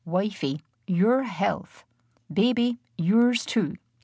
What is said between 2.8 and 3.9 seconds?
yours too!"